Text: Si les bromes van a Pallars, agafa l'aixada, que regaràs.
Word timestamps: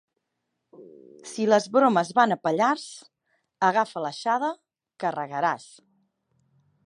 Si 1.31 1.45
les 1.49 1.67
bromes 1.75 2.13
van 2.19 2.33
a 2.35 2.37
Pallars, 2.47 2.87
agafa 3.69 4.03
l'aixada, 4.07 4.49
que 5.03 5.15
regaràs. 5.19 5.69